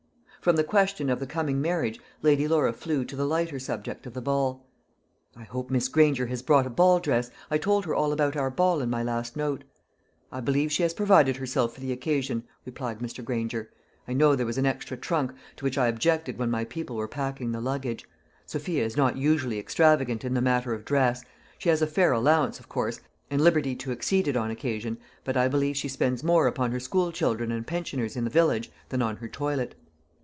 From 0.41 0.55
the 0.55 0.63
question 0.63 1.11
of 1.11 1.19
the 1.19 1.27
coming 1.27 1.61
marriage, 1.61 1.99
Lady 2.23 2.47
Laura 2.47 2.73
flew 2.73 3.05
to 3.05 3.15
the 3.15 3.27
lighter 3.27 3.59
subject 3.59 4.07
of 4.07 4.15
the 4.15 4.23
ball. 4.23 4.65
"I 5.35 5.43
hope 5.43 5.69
Miss 5.69 5.87
Granger 5.87 6.25
has 6.25 6.41
brought 6.41 6.65
a 6.65 6.71
ball 6.71 6.99
dress; 6.99 7.29
I 7.51 7.59
told 7.59 7.85
her 7.85 7.93
all 7.93 8.11
about 8.11 8.35
our 8.35 8.49
ball 8.49 8.81
in 8.81 8.89
my 8.89 9.03
last 9.03 9.37
note." 9.37 9.63
"I 10.31 10.39
believe 10.39 10.71
she 10.71 10.81
has 10.81 10.95
provided 10.95 11.37
herself 11.37 11.75
for 11.75 11.79
the 11.79 11.91
occasion," 11.91 12.41
replied 12.65 13.01
Mr. 13.01 13.23
Granger. 13.23 13.69
"I 14.07 14.13
know 14.13 14.35
there 14.35 14.47
was 14.47 14.57
an 14.57 14.65
extra 14.65 14.97
trunk, 14.97 15.31
to 15.57 15.63
which 15.63 15.77
I 15.77 15.85
objected 15.85 16.39
when 16.39 16.49
my 16.49 16.63
people 16.65 16.95
were 16.95 17.07
packing 17.07 17.51
the 17.51 17.61
luggage. 17.61 18.03
Sophia 18.47 18.83
is 18.83 18.97
not 18.97 19.17
usually 19.17 19.59
extravagant 19.59 20.25
in 20.25 20.33
the 20.33 20.41
matter 20.41 20.73
of 20.73 20.85
dress. 20.85 21.23
She 21.59 21.69
has 21.69 21.83
a 21.83 21.85
fair 21.85 22.13
allowance, 22.13 22.59
of 22.59 22.67
course, 22.67 22.99
and 23.29 23.43
liberty 23.43 23.75
to 23.75 23.91
exceed 23.91 24.27
it 24.27 24.35
on 24.35 24.49
occasion; 24.49 24.97
but 25.23 25.37
I 25.37 25.47
believe 25.47 25.77
she 25.77 25.87
spends 25.87 26.23
more 26.23 26.47
upon 26.47 26.71
her 26.71 26.79
school 26.79 27.11
children 27.11 27.51
and 27.51 27.67
pensioners 27.67 28.15
in 28.15 28.23
the 28.23 28.31
village 28.31 28.71
than 28.89 29.03
on 29.03 29.17
her 29.17 29.27
toilet." 29.27 29.75